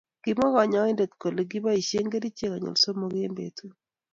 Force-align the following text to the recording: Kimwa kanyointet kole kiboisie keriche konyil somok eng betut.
Kimwa 0.21 0.47
kanyointet 0.55 1.11
kole 1.21 1.41
kiboisie 1.49 2.01
keriche 2.11 2.45
konyil 2.51 2.75
somok 2.83 3.13
eng 3.23 3.35
betut. 3.37 3.75